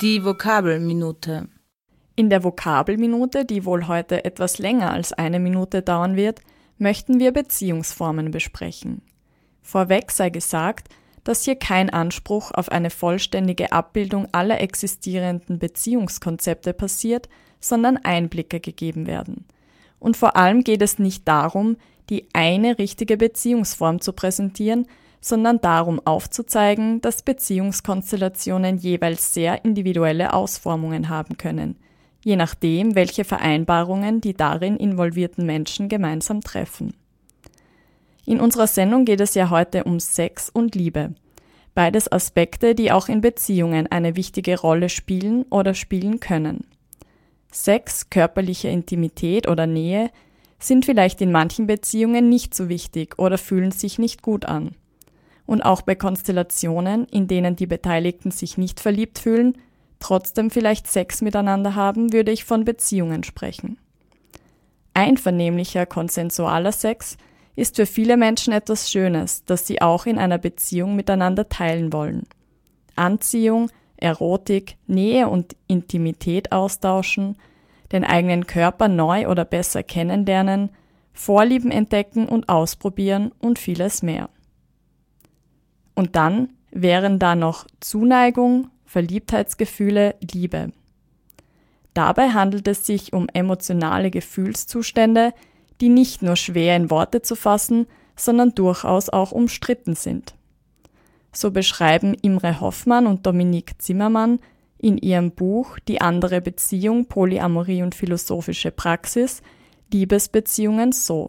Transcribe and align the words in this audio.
Die 0.00 0.24
Vokabelminute. 0.24 1.48
In 2.16 2.30
der 2.30 2.42
Vokabelminute, 2.42 3.44
die 3.44 3.66
wohl 3.66 3.86
heute 3.86 4.24
etwas 4.24 4.56
länger 4.56 4.94
als 4.94 5.12
eine 5.12 5.38
Minute 5.38 5.82
dauern 5.82 6.16
wird, 6.16 6.40
möchten 6.78 7.20
wir 7.20 7.32
Beziehungsformen 7.32 8.30
besprechen. 8.30 9.02
Vorweg 9.60 10.10
sei 10.10 10.30
gesagt, 10.30 10.88
dass 11.22 11.44
hier 11.44 11.56
kein 11.56 11.90
Anspruch 11.90 12.50
auf 12.50 12.70
eine 12.70 12.88
vollständige 12.88 13.72
Abbildung 13.72 14.26
aller 14.32 14.62
existierenden 14.62 15.58
Beziehungskonzepte 15.58 16.72
passiert, 16.72 17.28
sondern 17.60 17.98
Einblicke 17.98 18.58
gegeben 18.58 19.06
werden. 19.06 19.44
Und 19.98 20.16
vor 20.16 20.34
allem 20.34 20.64
geht 20.64 20.80
es 20.80 20.98
nicht 20.98 21.28
darum, 21.28 21.76
die 22.08 22.26
eine 22.32 22.78
richtige 22.78 23.18
Beziehungsform 23.18 24.00
zu 24.00 24.14
präsentieren, 24.14 24.86
sondern 25.20 25.60
darum 25.60 26.00
aufzuzeigen, 26.04 27.00
dass 27.00 27.22
Beziehungskonstellationen 27.22 28.78
jeweils 28.78 29.34
sehr 29.34 29.64
individuelle 29.64 30.32
Ausformungen 30.32 31.08
haben 31.08 31.36
können, 31.36 31.76
je 32.22 32.36
nachdem, 32.36 32.94
welche 32.94 33.24
Vereinbarungen 33.24 34.20
die 34.20 34.34
darin 34.34 34.76
involvierten 34.76 35.44
Menschen 35.44 35.88
gemeinsam 35.88 36.40
treffen. 36.40 36.94
In 38.24 38.40
unserer 38.40 38.66
Sendung 38.66 39.04
geht 39.04 39.20
es 39.20 39.34
ja 39.34 39.50
heute 39.50 39.84
um 39.84 40.00
Sex 40.00 40.50
und 40.50 40.74
Liebe. 40.74 41.14
Beides 41.74 42.10
Aspekte, 42.10 42.74
die 42.74 42.92
auch 42.92 43.08
in 43.08 43.20
Beziehungen 43.20 43.86
eine 43.86 44.16
wichtige 44.16 44.58
Rolle 44.58 44.88
spielen 44.88 45.44
oder 45.50 45.74
spielen 45.74 46.20
können. 46.20 46.64
Sex, 47.52 48.10
körperliche 48.10 48.68
Intimität 48.68 49.48
oder 49.48 49.66
Nähe 49.66 50.10
sind 50.58 50.84
vielleicht 50.84 51.20
in 51.20 51.32
manchen 51.32 51.66
Beziehungen 51.66 52.28
nicht 52.28 52.54
so 52.54 52.68
wichtig 52.68 53.18
oder 53.18 53.38
fühlen 53.38 53.72
sich 53.72 53.98
nicht 53.98 54.22
gut 54.22 54.44
an. 54.44 54.74
Und 55.50 55.62
auch 55.62 55.82
bei 55.82 55.96
Konstellationen, 55.96 57.06
in 57.06 57.26
denen 57.26 57.56
die 57.56 57.66
Beteiligten 57.66 58.30
sich 58.30 58.56
nicht 58.56 58.78
verliebt 58.78 59.18
fühlen, 59.18 59.58
trotzdem 59.98 60.48
vielleicht 60.48 60.86
Sex 60.86 61.22
miteinander 61.22 61.74
haben, 61.74 62.12
würde 62.12 62.30
ich 62.30 62.44
von 62.44 62.64
Beziehungen 62.64 63.24
sprechen. 63.24 63.76
Einvernehmlicher, 64.94 65.86
konsensualer 65.86 66.70
Sex 66.70 67.16
ist 67.56 67.74
für 67.74 67.86
viele 67.86 68.16
Menschen 68.16 68.52
etwas 68.52 68.92
Schönes, 68.92 69.44
das 69.44 69.66
sie 69.66 69.82
auch 69.82 70.06
in 70.06 70.18
einer 70.18 70.38
Beziehung 70.38 70.94
miteinander 70.94 71.48
teilen 71.48 71.92
wollen. 71.92 72.28
Anziehung, 72.94 73.72
Erotik, 73.96 74.76
Nähe 74.86 75.28
und 75.28 75.56
Intimität 75.66 76.52
austauschen, 76.52 77.34
den 77.90 78.04
eigenen 78.04 78.46
Körper 78.46 78.86
neu 78.86 79.26
oder 79.26 79.44
besser 79.44 79.82
kennenlernen, 79.82 80.70
Vorlieben 81.12 81.72
entdecken 81.72 82.28
und 82.28 82.48
ausprobieren 82.48 83.32
und 83.40 83.58
vieles 83.58 84.04
mehr. 84.04 84.30
Und 86.00 86.16
dann 86.16 86.48
wären 86.70 87.18
da 87.18 87.34
noch 87.34 87.66
Zuneigung, 87.80 88.70
Verliebtheitsgefühle, 88.86 90.14
Liebe. 90.32 90.72
Dabei 91.92 92.30
handelt 92.30 92.66
es 92.68 92.86
sich 92.86 93.12
um 93.12 93.26
emotionale 93.34 94.10
Gefühlszustände, 94.10 95.34
die 95.82 95.90
nicht 95.90 96.22
nur 96.22 96.36
schwer 96.36 96.74
in 96.74 96.88
Worte 96.88 97.20
zu 97.20 97.36
fassen, 97.36 97.86
sondern 98.16 98.54
durchaus 98.54 99.10
auch 99.10 99.30
umstritten 99.30 99.94
sind. 99.94 100.36
So 101.32 101.50
beschreiben 101.50 102.14
Imre 102.14 102.62
Hoffmann 102.62 103.06
und 103.06 103.26
Dominique 103.26 103.74
Zimmermann 103.76 104.40
in 104.78 104.96
ihrem 104.96 105.32
Buch 105.32 105.78
Die 105.80 106.00
andere 106.00 106.40
Beziehung, 106.40 107.08
Polyamorie 107.08 107.82
und 107.82 107.94
philosophische 107.94 108.70
Praxis 108.70 109.42
Liebesbeziehungen 109.92 110.92
so. 110.92 111.28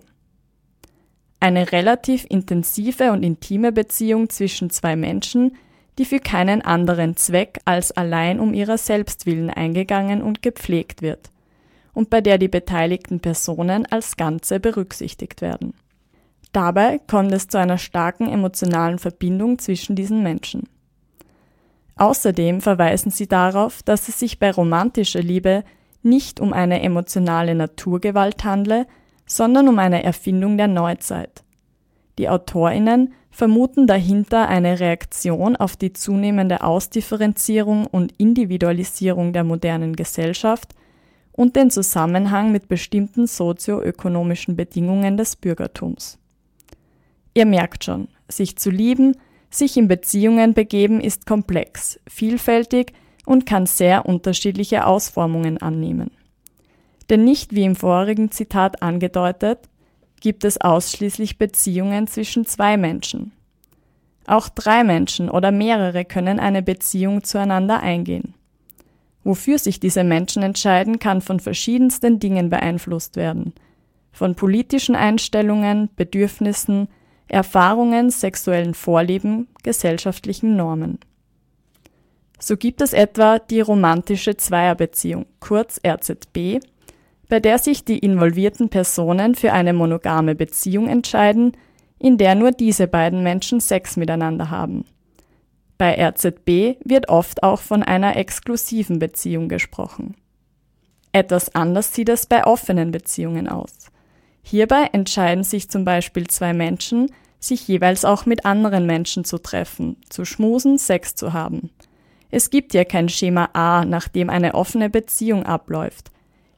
Eine 1.42 1.72
relativ 1.72 2.26
intensive 2.30 3.12
und 3.12 3.24
intime 3.24 3.72
Beziehung 3.72 4.30
zwischen 4.30 4.70
zwei 4.70 4.96
Menschen, 4.96 5.58
die 5.98 6.06
für 6.06 6.20
keinen 6.20 6.62
anderen 6.62 7.18
Zweck 7.18 7.60
als 7.66 7.92
allein 7.92 8.40
um 8.40 8.54
ihrer 8.54 8.78
selbst 8.78 9.26
willen 9.26 9.50
eingegangen 9.50 10.22
und 10.22 10.44
gepflegt 10.44 11.02
wird 11.02 11.32
und 11.94 12.12
bei 12.12 12.22
der 12.22 12.38
die 12.38 12.48
beteiligten 12.48 13.20
Personen 13.20 13.88
als 13.88 14.18
Ganze 14.18 14.60
berücksichtigt 14.60 15.42
werden. 15.42 15.74
Dabei 16.52 17.00
kommt 17.00 17.32
es 17.32 17.48
zu 17.48 17.58
einer 17.58 17.80
starken 17.80 18.30
emotionalen 18.32 19.00
Verbindung 19.00 19.58
zwischen 19.58 19.96
diesen 19.96 20.22
Menschen. 20.22 20.70
Außerdem 21.96 22.62
verweisen 22.62 23.12
sie 23.12 23.28
darauf, 23.28 23.82
dass 23.82 24.08
es 24.10 24.20
sich 24.20 24.38
bei 24.38 24.52
romantischer 24.52 25.22
Liebe 25.22 25.64
nicht 26.04 26.40
um 26.40 26.54
eine 26.54 26.84
emotionale 26.84 27.56
Naturgewalt 27.56 28.44
handle, 28.44 28.86
sondern 29.36 29.70
um 29.70 29.80
eine 29.80 30.04
Erfindung 30.04 30.58
der 30.58 30.68
Neuzeit. 30.68 31.44
Die 32.18 32.28
Autorinnen 32.28 33.14
vermuten 33.30 33.88
dahinter 33.88 34.50
eine 34.50 34.82
Reaktion 34.82 35.56
auf 35.56 35.78
die 35.78 35.94
zunehmende 35.94 36.62
Ausdifferenzierung 36.62 37.88
und 37.88 38.14
Individualisierung 38.18 39.32
der 39.32 39.46
modernen 39.46 39.96
Gesellschaft 39.96 40.76
und 41.32 41.56
den 41.56 41.72
Zusammenhang 41.72 42.52
mit 42.52 42.68
bestimmten 42.68 43.26
sozioökonomischen 43.26 44.58
Bedingungen 44.58 45.16
des 45.16 45.38
Bürgertums. 45.38 46.20
Ihr 47.34 47.46
merkt 47.46 47.86
schon, 47.86 48.10
sich 48.28 48.58
zu 48.58 48.70
lieben, 48.70 49.16
sich 49.50 49.78
in 49.78 49.88
Beziehungen 49.88 50.54
begeben 50.54 51.00
ist 51.00 51.26
komplex, 51.26 52.02
vielfältig 52.06 52.92
und 53.26 53.46
kann 53.46 53.66
sehr 53.66 54.06
unterschiedliche 54.06 54.86
Ausformungen 54.86 55.58
annehmen. 55.58 56.12
Denn 57.12 57.26
nicht 57.26 57.54
wie 57.54 57.66
im 57.66 57.76
vorigen 57.76 58.32
Zitat 58.32 58.82
angedeutet, 58.82 59.60
gibt 60.22 60.46
es 60.46 60.62
ausschließlich 60.62 61.38
Beziehungen 61.38 62.08
zwischen 62.08 62.46
zwei 62.46 62.78
Menschen. 62.78 63.34
Auch 64.28 64.48
drei 64.48 64.86
Menschen 64.86 65.30
oder 65.30 65.52
mehrere 65.52 66.06
können 66.06 66.40
eine 66.40 66.62
Beziehung 66.62 67.26
zueinander 67.26 67.82
eingehen. 67.82 68.34
Wofür 69.26 69.60
sich 69.60 69.82
diese 69.82 70.06
Menschen 70.06 70.42
entscheiden, 70.42 71.00
kann 71.00 71.20
von 71.20 71.42
verschiedensten 71.42 72.20
Dingen 72.20 72.50
beeinflusst 72.50 73.18
werden. 73.18 73.54
Von 74.14 74.36
politischen 74.36 74.96
Einstellungen, 74.96 75.90
Bedürfnissen, 75.98 76.88
Erfahrungen, 77.28 78.10
sexuellen 78.10 78.74
Vorlieben, 78.74 79.50
gesellschaftlichen 79.64 80.56
Normen. 80.56 80.98
So 82.40 82.56
gibt 82.56 82.80
es 82.80 82.94
etwa 82.94 83.38
die 83.38 83.60
romantische 83.60 84.38
Zweierbeziehung, 84.38 85.26
kurz 85.42 85.80
RZB, 85.86 86.62
bei 87.32 87.40
der 87.40 87.60
sich 87.60 87.86
die 87.86 88.00
involvierten 88.00 88.68
Personen 88.68 89.36
für 89.36 89.54
eine 89.54 89.72
monogame 89.72 90.36
Beziehung 90.36 90.90
entscheiden, 90.90 91.54
in 91.98 92.18
der 92.18 92.36
nur 92.36 92.52
diese 92.52 92.88
beiden 92.88 93.24
Menschen 93.24 93.62
Sex 93.62 93.96
miteinander 93.96 94.50
haben. 94.50 94.84
Bei 95.78 95.96
RZB 95.96 96.76
wird 96.84 97.08
oft 97.08 97.42
auch 97.42 97.62
von 97.62 97.84
einer 97.84 98.18
exklusiven 98.18 99.00
Beziehung 99.00 99.48
gesprochen. 99.48 100.16
Etwas 101.14 101.56
anders 101.56 101.94
sieht 101.94 102.10
es 102.10 102.26
bei 102.26 102.46
offenen 102.46 102.92
Beziehungen 102.92 103.48
aus. 103.48 103.72
Hierbei 104.42 104.90
entscheiden 104.92 105.46
sich 105.46 105.70
zum 105.70 105.86
Beispiel 105.86 106.28
zwei 106.28 106.52
Menschen, 106.52 107.14
sich 107.40 107.66
jeweils 107.66 108.04
auch 108.04 108.26
mit 108.26 108.44
anderen 108.46 108.86
Menschen 108.86 109.24
zu 109.24 109.38
treffen, 109.38 109.96
zu 110.10 110.26
schmusen, 110.26 110.78
Sex 110.78 111.16
zu 111.16 111.32
haben. 111.32 111.70
Es 112.30 112.50
gibt 112.50 112.74
ja 112.74 112.84
kein 112.84 113.08
Schema 113.08 113.52
A, 113.54 113.86
nach 113.86 114.10
dem 114.10 114.30
eine 114.30 114.54
offene 114.54 114.90
Beziehung 114.90 115.46
abläuft. 115.46 116.12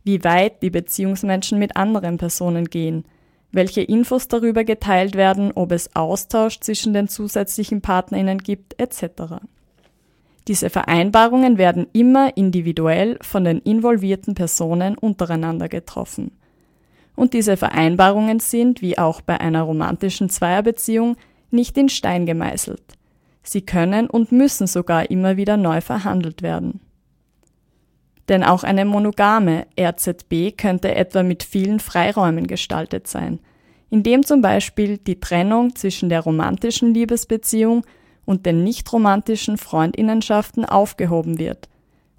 Wie 0.04 0.24
weit 0.24 0.62
die 0.62 0.70
Beziehungsmenschen 0.70 1.60
mit 1.60 1.76
anderen 1.76 2.18
Personen 2.18 2.66
gehen, 2.66 3.06
welche 3.52 3.82
Infos 3.82 4.28
darüber 4.28 4.64
geteilt 4.64 5.16
werden, 5.16 5.52
ob 5.54 5.72
es 5.72 5.96
Austausch 5.96 6.60
zwischen 6.60 6.94
den 6.94 7.08
zusätzlichen 7.08 7.82
Partnerinnen 7.82 8.40
gibt, 8.40 8.80
etc. 8.82 9.44
Diese 10.48 10.70
Vereinbarungen 10.70 11.58
werden 11.58 11.88
immer 11.94 12.36
individuell 12.36 13.18
von 13.22 13.46
den 13.46 13.60
involvierten 13.60 14.34
Personen 14.34 14.98
untereinander 14.98 15.70
getroffen. 15.70 16.32
Und 17.16 17.34
diese 17.34 17.58
Vereinbarungen 17.58 18.40
sind, 18.40 18.82
wie 18.82 18.98
auch 18.98 19.22
bei 19.22 19.40
einer 19.40 19.62
romantischen 19.62 20.30
Zweierbeziehung, 20.30 21.16
nicht 21.52 21.78
in 21.78 21.90
Stein 21.90 22.26
gemeißelt. 22.26 22.82
Sie 23.44 23.62
können 23.62 24.10
und 24.10 24.32
müssen 24.32 24.68
sogar 24.68 25.12
immer 25.12 25.38
wieder 25.38 25.58
neu 25.58 25.80
verhandelt 25.80 26.42
werden. 26.42 26.80
Denn 28.30 28.44
auch 28.44 28.64
eine 28.64 28.86
monogame 28.86 29.66
RZB 29.80 30.58
könnte 30.58 30.96
etwa 30.96 31.24
mit 31.24 31.44
vielen 31.44 31.80
Freiräumen 31.80 32.48
gestaltet 32.48 33.08
sein, 33.08 33.40
indem 33.90 34.26
zum 34.26 34.42
Beispiel 34.42 34.98
die 34.98 35.20
Trennung 35.20 35.76
zwischen 35.76 36.10
der 36.10 36.22
romantischen 36.22 36.94
Liebesbeziehung 36.94 37.86
und 38.26 38.46
den 38.46 38.64
nicht 38.64 38.92
romantischen 38.94 39.58
Freundinnenschaften 39.58 40.66
aufgehoben 40.66 41.38
wird 41.38 41.68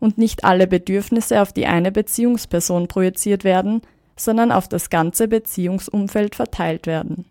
und 0.01 0.19
nicht 0.19 0.45
alle 0.45 0.67
Bedürfnisse 0.67 1.41
auf 1.41 1.53
die 1.53 1.67
eine 1.67 1.91
Beziehungsperson 1.91 2.89
projiziert 2.89 3.45
werden, 3.45 3.81
sondern 4.17 4.53
auf 4.53 4.69
das 4.69 4.91
ganze 4.91 5.29
Beziehungsumfeld 5.29 6.35
verteilt 6.35 6.87
werden. 6.87 7.25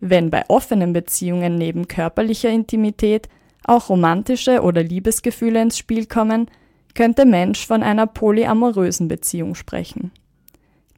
Wenn 0.00 0.30
bei 0.30 0.44
offenen 0.48 0.92
Beziehungen 0.92 1.56
neben 1.56 1.88
körperlicher 1.88 2.50
Intimität 2.50 3.28
auch 3.64 3.88
romantische 3.88 4.62
oder 4.62 4.82
Liebesgefühle 4.82 5.60
ins 5.60 5.78
Spiel 5.78 6.06
kommen, 6.06 6.50
könnte 6.96 7.24
Mensch 7.24 7.64
von 7.64 7.84
einer 7.84 8.08
polyamorösen 8.08 9.06
Beziehung 9.06 9.54
sprechen. 9.54 10.10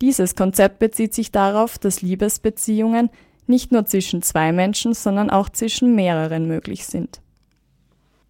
Dieses 0.00 0.36
Konzept 0.36 0.78
bezieht 0.78 1.12
sich 1.12 1.32
darauf, 1.32 1.76
dass 1.78 2.00
Liebesbeziehungen 2.00 3.10
nicht 3.46 3.72
nur 3.72 3.84
zwischen 3.84 4.22
zwei 4.22 4.52
Menschen, 4.52 4.94
sondern 4.94 5.28
auch 5.28 5.48
zwischen 5.48 5.94
mehreren 5.94 6.46
möglich 6.46 6.86
sind. 6.86 7.20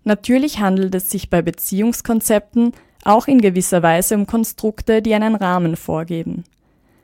Natürlich 0.04 0.60
handelt 0.60 0.94
es 0.94 1.10
sich 1.10 1.28
bei 1.28 1.42
Beziehungskonzepten 1.42 2.72
auch 3.04 3.28
in 3.28 3.40
gewisser 3.40 3.82
Weise 3.82 4.14
um 4.14 4.26
Konstrukte, 4.26 5.02
die 5.02 5.14
einen 5.14 5.34
Rahmen 5.34 5.76
vorgeben. 5.76 6.44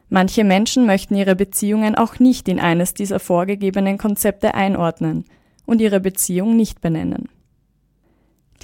Manche 0.08 0.44
Menschen 0.44 0.86
möchten 0.86 1.16
ihre 1.16 1.36
Beziehungen 1.36 1.94
auch 1.94 2.18
nicht 2.18 2.48
in 2.48 2.60
eines 2.60 2.94
dieser 2.94 3.20
vorgegebenen 3.20 3.98
Konzepte 3.98 4.54
einordnen 4.54 5.24
und 5.66 5.80
ihre 5.80 6.00
Beziehung 6.00 6.56
nicht 6.56 6.80
benennen. 6.80 7.28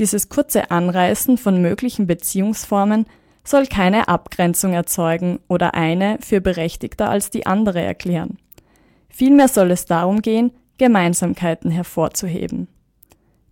Dieses 0.01 0.31
kurze 0.31 0.71
Anreißen 0.71 1.37
von 1.37 1.61
möglichen 1.61 2.07
Beziehungsformen 2.07 3.05
soll 3.45 3.67
keine 3.67 4.09
Abgrenzung 4.09 4.73
erzeugen 4.73 5.41
oder 5.47 5.75
eine 5.75 6.17
für 6.23 6.41
berechtigter 6.41 7.11
als 7.11 7.29
die 7.29 7.45
andere 7.45 7.83
erklären. 7.83 8.39
Vielmehr 9.11 9.49
soll 9.49 9.71
es 9.71 9.85
darum 9.85 10.23
gehen, 10.23 10.53
Gemeinsamkeiten 10.79 11.71
hervorzuheben. 11.71 12.67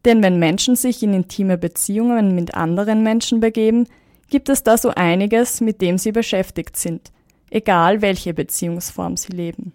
Denn 0.07 0.23
wenn 0.23 0.39
Menschen 0.39 0.75
sich 0.75 1.03
in 1.03 1.13
intime 1.13 1.59
Beziehungen 1.59 2.35
mit 2.35 2.55
anderen 2.55 3.03
Menschen 3.03 3.41
begeben, 3.41 3.87
gibt 4.31 4.49
es 4.49 4.63
da 4.63 4.79
so 4.79 4.89
einiges, 4.89 5.61
mit 5.61 5.83
dem 5.83 5.99
sie 5.99 6.13
beschäftigt 6.13 6.79
sind, 6.79 7.13
egal 7.51 8.01
welche 8.01 8.33
Beziehungsform 8.33 9.19
sie 9.19 9.33
leben. 9.33 9.75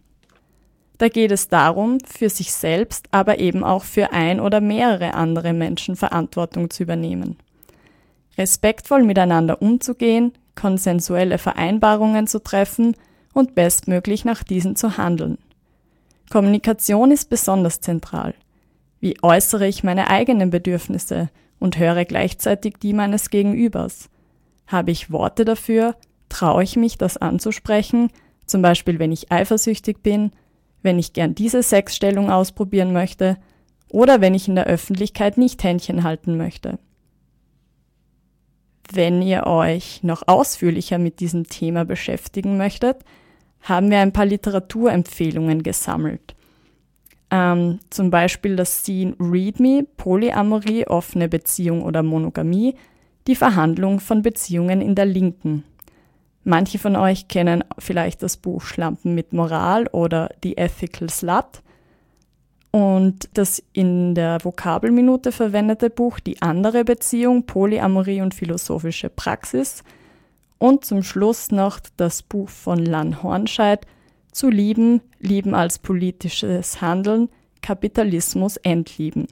Da 0.98 1.10
geht 1.10 1.31
es 1.31 1.48
darum, 1.48 1.98
für 2.06 2.30
sich 2.30 2.54
selbst, 2.54 3.07
aber 3.12 3.40
eben 3.40 3.63
auch 3.63 3.84
für 3.84 4.12
ein 4.13 4.40
oder 4.40 4.62
mehrere 4.62 5.16
andere 5.16 5.54
Menschen 5.54 5.95
Verantwortung 5.95 6.69
zu 6.69 6.84
übernehmen. 6.84 7.38
Respektvoll 8.38 9.04
miteinander 9.04 9.62
umzugehen, 9.62 10.34
konsensuelle 10.56 11.38
Vereinbarungen 11.38 12.28
zu 12.28 12.40
treffen 12.40 12.95
und 13.34 13.56
bestmöglich 13.56 14.25
nach 14.25 14.44
diesen 14.44 14.75
zu 14.75 14.98
handeln. 14.98 15.38
Kommunikation 16.30 17.12
ist 17.12 17.30
besonders 17.30 17.81
zentral. 17.81 18.34
Wie 19.00 19.18
äußere 19.22 19.68
ich 19.68 19.84
meine 19.84 20.10
eigenen 20.10 20.50
Bedürfnisse 20.50 21.30
und 21.60 21.78
höre 21.78 22.06
gleichzeitig 22.06 22.75
die 22.81 22.94
meines 22.94 23.30
Gegenübers? 23.30 24.10
Habe 24.68 24.92
ich 24.92 25.12
Worte 25.12 25.45
dafür? 25.45 25.95
Traue 26.30 26.63
ich 26.63 26.75
mich, 26.75 26.98
das 26.98 27.18
anzusprechen? 27.18 28.10
Zum 28.45 28.62
Beispiel, 28.62 29.00
wenn 29.00 29.12
ich 29.12 29.31
eifersüchtig 29.31 30.01
bin, 30.01 30.31
wenn 30.83 31.00
ich 31.00 31.13
gern 31.13 31.33
diese 31.33 31.63
Sexstellung 31.63 32.30
ausprobieren 32.30 32.94
möchte 32.94 33.38
oder 33.89 34.21
wenn 34.21 34.35
ich 34.35 34.47
in 34.47 34.56
der 34.56 34.68
Öffentlichkeit 34.68 35.38
nicht 35.38 35.63
Händchen 35.63 36.03
halten 36.03 36.38
möchte. 36.38 36.77
Wenn 38.91 39.21
ihr 39.21 39.47
euch 39.47 40.03
noch 40.03 40.27
ausführlicher 40.27 41.00
mit 41.00 41.19
diesem 41.19 41.47
Thema 41.47 41.85
beschäftigen 41.85 42.57
möchtet, 42.57 42.97
haben 43.62 43.89
wir 43.89 44.00
ein 44.00 44.12
paar 44.12 44.25
Literaturempfehlungen 44.25 45.63
gesammelt. 45.63 46.35
Ähm, 47.31 47.80
zum 47.89 48.12
Beispiel 48.12 48.56
das 48.56 48.83
Scene 48.83 49.15
Read 49.19 49.59
Me, 49.59 49.88
Polyamorie, 49.97 50.85
offene 50.85 51.30
Beziehung 51.30 51.81
oder 51.81 52.03
Monogamie, 52.03 52.75
die 53.25 53.35
Verhandlung 53.35 54.00
von 54.00 54.21
Beziehungen 54.21 54.81
in 54.81 54.95
der 54.95 55.06
Linken. 55.06 55.63
Manche 56.44 56.78
von 56.78 56.95
euch 56.95 57.28
kennen 57.28 57.63
vielleicht 57.80 58.22
das 58.22 58.38
Buch 58.38 58.63
Schlampen 58.63 59.16
mit 59.16 59.31
Moral 59.31 59.88
oder 59.88 60.30
The 60.44 60.57
Ethical 60.57 61.10
Slut. 61.10 61.62
Und 62.72 63.30
das 63.34 63.63
in 63.72 64.16
der 64.16 64.44
Vokabelminute 64.44 65.31
verwendete 65.31 65.90
Buch 65.90 66.19
Die 66.19 66.42
andere 66.42 66.84
Beziehung, 66.84 67.45
Polyamorie 67.45 68.22
und 68.22 68.34
philosophische 68.34 69.10
Praxis. 69.10 69.84
Und 70.57 70.84
zum 70.84 71.04
Schluss 71.04 71.51
noch 71.51 71.80
das 71.98 72.24
Buch 72.24 72.50
von 72.50 72.80
Lan 72.80 73.22
Hornscheid, 73.22 73.86
zu 74.31 74.50
lieben, 74.50 75.01
lieben 75.19 75.54
als 75.54 75.78
politisches 75.78 76.81
Handeln, 76.81 77.30
Kapitalismus 77.62 78.57
entlieben. 78.57 79.28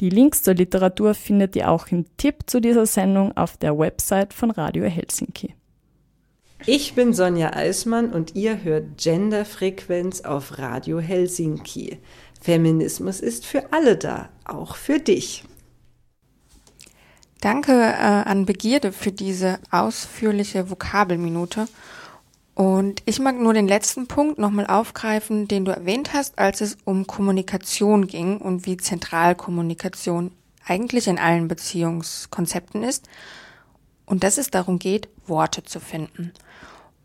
Die 0.00 0.10
Links 0.10 0.42
zur 0.42 0.54
Literatur 0.54 1.14
findet 1.14 1.54
ihr 1.56 1.70
auch 1.70 1.88
im 1.88 2.04
Tipp 2.16 2.44
zu 2.46 2.60
dieser 2.60 2.86
Sendung 2.86 3.36
auf 3.36 3.56
der 3.58 3.78
Website 3.78 4.34
von 4.34 4.50
Radio 4.50 4.84
Helsinki. 4.86 5.54
Ich 6.66 6.94
bin 6.94 7.14
Sonja 7.14 7.54
Eismann 7.54 8.12
und 8.12 8.36
ihr 8.36 8.62
hört 8.62 8.98
Genderfrequenz 8.98 10.20
auf 10.20 10.58
Radio 10.58 11.00
Helsinki. 11.00 11.98
Feminismus 12.40 13.20
ist 13.20 13.46
für 13.46 13.72
alle 13.72 13.96
da, 13.96 14.28
auch 14.44 14.76
für 14.76 14.98
dich. 14.98 15.44
Danke 17.40 17.72
äh, 17.72 17.94
an 17.94 18.44
Begierde 18.44 18.92
für 18.92 19.10
diese 19.10 19.58
ausführliche 19.70 20.70
Vokabelminute 20.70 21.66
und 22.54 23.02
ich 23.06 23.20
mag 23.20 23.40
nur 23.40 23.54
den 23.54 23.66
letzten 23.66 24.06
Punkt 24.06 24.38
nochmal 24.38 24.66
aufgreifen, 24.66 25.48
den 25.48 25.64
du 25.64 25.72
erwähnt 25.72 26.12
hast, 26.12 26.38
als 26.38 26.60
es 26.60 26.76
um 26.84 27.06
Kommunikation 27.06 28.06
ging 28.06 28.36
und 28.36 28.66
wie 28.66 28.76
zentral 28.76 29.34
Kommunikation 29.34 30.32
eigentlich 30.66 31.08
in 31.08 31.18
allen 31.18 31.48
Beziehungskonzepten 31.48 32.82
ist. 32.82 33.08
Und 34.04 34.24
dass 34.24 34.36
es 34.36 34.50
darum 34.50 34.78
geht, 34.78 35.08
Worte 35.30 35.64
zu 35.64 35.80
finden. 35.80 36.32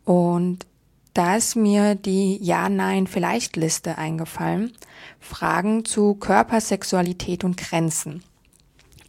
Und 0.04 0.66
da 1.14 1.36
ist 1.36 1.56
mir 1.56 1.94
die 1.94 2.36
Ja-Nein-Vielleicht-Liste 2.44 3.96
eingefallen. 3.96 4.74
Fragen 5.18 5.86
zu 5.86 6.14
Körper, 6.14 6.60
Sexualität 6.60 7.42
und 7.42 7.56
Grenzen. 7.56 8.22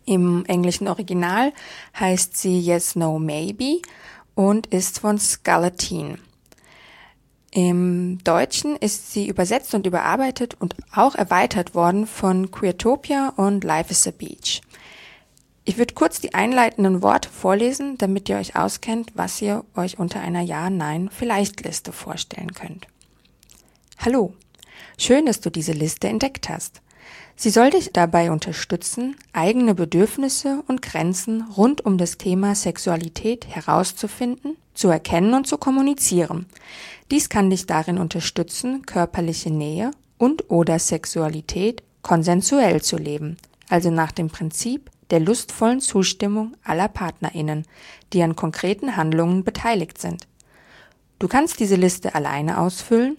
Im 0.06 0.46
englischen 0.46 0.88
Original 0.88 1.52
heißt 2.00 2.38
sie 2.38 2.62
Yes, 2.62 2.96
No, 2.96 3.20
Maybe 3.20 3.82
und 4.36 4.68
ist 4.68 5.00
von 5.00 5.20
Scarlettine. 5.20 6.18
Im 7.52 8.20
Deutschen 8.24 8.78
ist 8.78 9.12
sie 9.12 9.28
übersetzt 9.28 9.74
und 9.74 9.86
überarbeitet 9.86 10.56
und 10.60 10.76
auch 10.94 11.16
erweitert 11.16 11.76
worden 11.76 12.08
von 12.08 12.52
Queertopia 12.52 13.34
und 13.36 13.64
Life 13.64 13.92
is 13.92 14.08
a 14.08 14.12
Beach. 14.12 14.62
Ich 15.68 15.78
würde 15.78 15.96
kurz 15.96 16.22
die 16.22 16.34
einleitenden 16.34 17.02
Worte 17.02 17.28
vorlesen, 17.28 17.98
damit 17.98 18.30
ihr 18.30 18.38
euch 18.38 18.56
auskennt, 18.56 19.12
was 19.16 19.42
ihr 19.42 19.66
euch 19.76 20.00
unter 20.00 20.22
einer 20.22 20.40
Ja-Nein-Vielleicht-Liste 20.40 21.92
vorstellen 21.92 22.54
könnt. 22.54 22.88
Hallo, 23.98 24.34
schön, 24.98 25.26
dass 25.26 25.42
du 25.42 25.50
diese 25.50 25.74
Liste 25.74 26.08
entdeckt 26.08 26.48
hast. 26.48 26.82
Sie 27.36 27.50
soll 27.50 27.72
dich 27.72 27.92
dabei 27.92 28.32
unterstützen, 28.32 29.18
eigene 29.34 29.76
Bedürfnisse 29.76 30.64
und 30.70 30.82
Grenzen 30.82 31.42
rund 31.58 31.86
um 31.86 31.98
das 31.98 32.18
Thema 32.18 32.56
Sexualität 32.56 33.46
herauszufinden, 33.46 34.56
zu 34.74 34.88
erkennen 34.88 35.34
und 35.34 35.48
zu 35.48 35.58
kommunizieren. 35.58 36.46
Dies 37.12 37.28
kann 37.28 37.50
dich 37.50 37.66
darin 37.66 37.98
unterstützen, 37.98 38.86
körperliche 38.86 39.52
Nähe 39.52 39.92
und 40.18 40.50
oder 40.50 40.80
Sexualität 40.80 41.84
konsensuell 42.04 42.82
zu 42.82 42.96
leben, 42.96 43.36
also 43.68 43.92
nach 43.92 44.14
dem 44.14 44.30
Prinzip 44.30 44.90
der 45.10 45.20
lustvollen 45.20 45.82
Zustimmung 45.82 46.56
aller 46.64 46.88
Partnerinnen, 46.88 47.66
die 48.14 48.24
an 48.24 48.36
konkreten 48.36 48.96
Handlungen 48.96 49.44
beteiligt 49.44 50.00
sind. 50.00 50.28
Du 51.20 51.28
kannst 51.28 51.60
diese 51.60 51.76
Liste 51.76 52.14
alleine 52.16 52.60
ausfüllen 52.60 53.18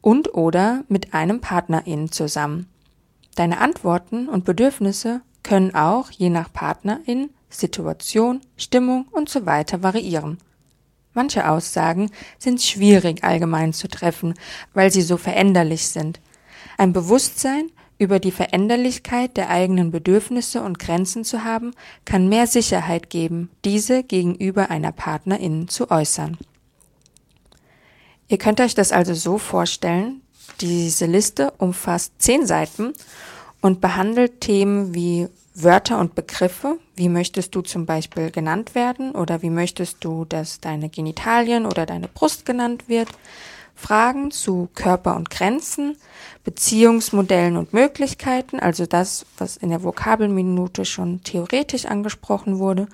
und 0.00 0.34
oder 0.34 0.84
mit 0.88 1.14
einem 1.14 1.40
Partnerin 1.40 2.12
zusammen. 2.12 2.68
Deine 3.34 3.60
Antworten 3.60 4.28
und 4.28 4.44
Bedürfnisse 4.44 5.22
können 5.42 5.74
auch 5.74 6.10
je 6.10 6.28
nach 6.28 6.52
Partnerin, 6.52 7.30
Situation, 7.50 8.40
Stimmung 8.56 9.06
und 9.10 9.28
so 9.28 9.46
weiter 9.46 9.82
variieren. 9.82 10.38
Manche 11.14 11.48
Aussagen 11.48 12.10
sind 12.38 12.60
schwierig 12.60 13.24
allgemein 13.24 13.72
zu 13.72 13.88
treffen, 13.88 14.34
weil 14.74 14.92
sie 14.92 15.02
so 15.02 15.16
veränderlich 15.16 15.88
sind. 15.88 16.20
Ein 16.76 16.92
Bewusstsein 16.92 17.70
über 17.98 18.20
die 18.20 18.30
Veränderlichkeit 18.30 19.36
der 19.36 19.50
eigenen 19.50 19.90
Bedürfnisse 19.90 20.62
und 20.62 20.78
Grenzen 20.78 21.24
zu 21.24 21.44
haben, 21.44 21.72
kann 22.04 22.28
mehr 22.28 22.46
Sicherheit 22.46 23.10
geben, 23.10 23.50
diese 23.64 24.04
gegenüber 24.04 24.70
einer 24.70 24.92
Partnerin 24.92 25.68
zu 25.68 25.90
äußern. 25.90 26.38
Ihr 28.28 28.38
könnt 28.38 28.60
euch 28.60 28.74
das 28.74 28.92
also 28.92 29.14
so 29.14 29.38
vorstellen, 29.38 30.20
diese 30.60 31.06
Liste 31.06 31.52
umfasst 31.58 32.12
zehn 32.18 32.46
Seiten 32.46 32.92
und 33.60 33.80
behandelt 33.80 34.40
Themen 34.40 34.94
wie 34.94 35.28
Wörter 35.54 35.98
und 35.98 36.14
Begriffe. 36.14 36.78
Wie 36.94 37.08
möchtest 37.08 37.54
du 37.54 37.62
zum 37.62 37.86
Beispiel 37.86 38.30
genannt 38.30 38.74
werden 38.74 39.12
oder 39.12 39.42
wie 39.42 39.50
möchtest 39.50 40.04
du, 40.04 40.24
dass 40.24 40.60
deine 40.60 40.88
Genitalien 40.88 41.66
oder 41.66 41.86
deine 41.86 42.08
Brust 42.08 42.46
genannt 42.46 42.88
wird? 42.88 43.08
Fragen 43.78 44.32
zu 44.32 44.68
Körper 44.74 45.14
und 45.14 45.30
Grenzen, 45.30 45.96
Beziehungsmodellen 46.42 47.56
und 47.56 47.72
Möglichkeiten, 47.72 48.58
also 48.58 48.86
das, 48.86 49.24
was 49.38 49.56
in 49.56 49.70
der 49.70 49.84
Vokabelminute 49.84 50.84
schon 50.84 51.22
theoretisch 51.22 51.86
angesprochen 51.86 52.58
wurde, 52.58 52.88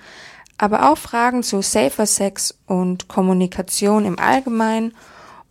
aber 0.58 0.90
auch 0.92 0.98
Fragen 0.98 1.42
zu 1.42 1.62
Safer 1.62 2.04
Sex 2.04 2.58
und 2.66 3.08
Kommunikation 3.08 4.04
im 4.04 4.18
Allgemeinen 4.18 4.92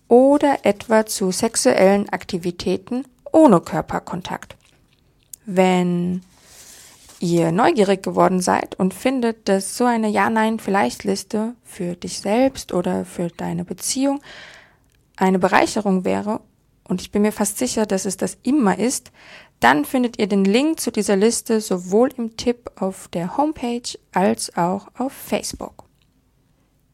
oder 0.07 0.59
etwa 0.63 1.07
zu 1.07 1.31
sexuellen 1.31 2.09
Aktivitäten 2.09 3.03
ohne 3.31 3.59
Körperkontakt. 3.59 4.55
Wenn 5.47 6.21
ihr 7.19 7.51
neugierig 7.51 8.03
geworden 8.03 8.39
seid 8.39 8.75
und 8.75 8.93
findet, 8.93 9.49
dass 9.49 9.77
so 9.77 9.85
eine 9.85 10.09
Ja-Nein-Vielleicht-Liste 10.09 11.55
für 11.63 11.95
dich 11.95 12.19
selbst 12.19 12.71
oder 12.71 13.03
für 13.03 13.29
deine 13.29 13.65
Beziehung 13.65 14.21
eine 15.17 15.39
Bereicherung 15.39 16.05
wäre, 16.05 16.41
und 16.85 17.01
ich 17.01 17.11
bin 17.11 17.21
mir 17.21 17.31
fast 17.31 17.57
sicher, 17.57 17.85
dass 17.85 18.05
es 18.05 18.17
das 18.17 18.37
immer 18.43 18.77
ist, 18.77 19.11
Dann 19.63 19.85
findet 19.85 20.19
ihr 20.19 20.27
den 20.27 20.43
Link 20.43 20.81
zu 20.81 20.91
dieser 20.91 21.15
Liste 21.15 21.61
sowohl 21.61 22.09
im 22.17 22.35
Tipp 22.35 22.69
auf 22.75 23.07
der 23.07 23.37
Homepage 23.37 23.97
als 24.11 24.57
auch 24.57 24.87
auf 24.97 25.13
Facebook. 25.13 25.85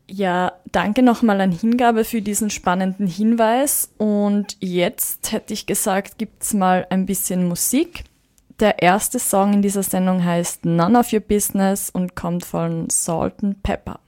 Ja, 0.08 0.52
danke 0.72 1.02
nochmal 1.02 1.42
an 1.42 1.52
Hingabe 1.52 2.06
für 2.06 2.22
diesen 2.22 2.52
spannenden 2.52 3.08
Hinweis. 3.08 3.90
Und 3.98 4.56
jetzt 4.60 5.32
hätte 5.32 5.52
ich 5.56 5.66
gesagt, 5.66 6.20
gibt's 6.20 6.54
mal 6.54 6.86
ein 6.92 7.08
bisschen 7.08 7.48
Musik. 7.48 8.04
Der 8.60 8.84
erste 8.84 9.18
Song 9.18 9.54
in 9.54 9.62
dieser 9.64 9.82
Sendung 9.82 10.24
heißt 10.24 10.66
None 10.66 11.00
of 11.00 11.12
Your 11.12 11.22
Business 11.22 11.90
und 11.90 12.16
kommt 12.16 12.46
von 12.46 12.88
Salt 12.92 13.44
and 13.44 13.64
Pepper. 13.64 14.00